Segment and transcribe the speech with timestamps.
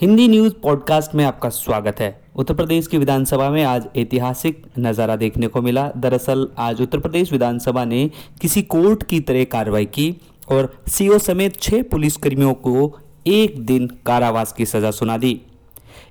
[0.00, 5.16] Hindi news podcast में आपका स्वागत है। उत्तर प्रदेश की विधानसभा में आज ऐतिहासिक नज़ारा
[5.16, 10.16] देखने को मिला। दरअसल, आज उत्तर प्रदेश विधानसभा ने किसी कोर्ट की तरह कार्रवाई की
[10.48, 15.40] और सीओ समेत छह पुलिसकर्मियों को एक दिन कारावास की सजा सुना दी।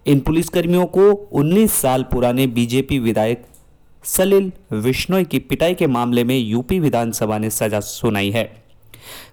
[0.08, 3.46] इन पुलिसकर्मियों को 19 साल पुराने बीजेपी विधायक
[4.04, 8.64] सलिल विश्नोई की पिटाई के मामले में यूपी विधानसभा ने सजा सुनाई है।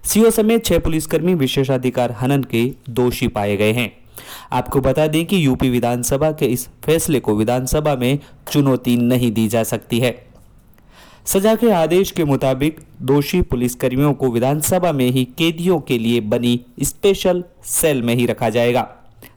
[0.03, 4.02] सीओ समेत छह पुलिसकर्मी विशेषाधिकार हनन के दोषी पाए गए हैं।
[4.51, 8.19] आपको बता दें कि यूपी विधानसभा के इस फैसले को विधानसभा में
[8.51, 10.25] चुनौती नहीं दी जा सकती है।
[11.25, 16.61] सजा के आदेश के मुताबिक दोषी पुलिसकर्मियों को विधानसभा में ही कैदियों के लिए बनी
[16.83, 18.95] स्पेशल सेल में ही रखा जाएगा।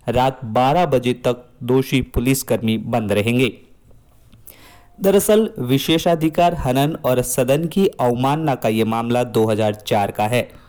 [0.08, 3.52] रात 12 बजे तक दोषी पुलिसकर्मी बंद रहेंगे।
[5.00, 10.65] दरअसल, विशेषाधिकार हनन और सदन की अवमानना का यह मामला 2004 का है।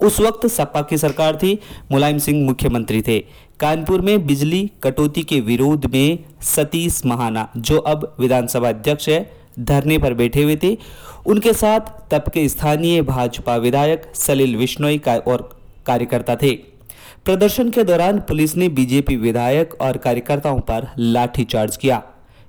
[0.00, 1.58] उस वक्त सपा की सरकार थी,
[1.92, 3.18] मुलायम सिंह मुख्यमंत्री थे।
[3.60, 9.98] कानपुर में बिजली कटौती के विरोध में सतीश महाना, जो अब विधानसभा अध्यक्ष है, धरने
[9.98, 10.76] पर बैठे हुए थे।
[11.26, 16.54] उनके साथ तब के स्थानीय भाजपा विधायक सलील विश्नोई का और कार्यकर्ता थे।
[17.24, 22.02] प्रदर्शन के दौरान पुलिस ने बीजेपी विधायक और कार्यकर्ताओं पर लाठीचार्ज किया।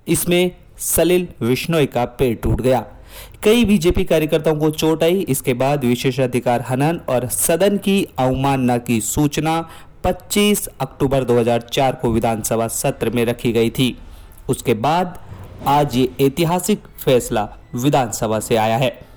[0.08, 2.86] इसमें सलील विश्नोई का पेड़ टूट गया।
[3.44, 9.02] कई बीजेपी कार्यकर्ताओं को चोट आई। इसके बाद विशेषाधिकार हनन और सदन की अवमानना की
[9.02, 9.70] सूचना
[10.04, 13.98] 25 अक्टूबर 2004 को विधानसभा सत्र में रखी गई थी।
[14.50, 15.20] उसके बाद
[15.68, 19.09] आज ये ऐतिहासिक फैसला विधानसभा से आया है।